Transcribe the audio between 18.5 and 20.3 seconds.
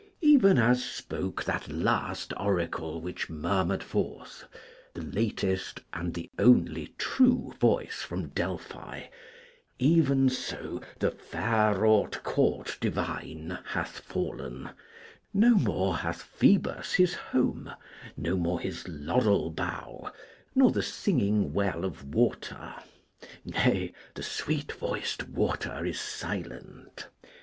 his laurel bough,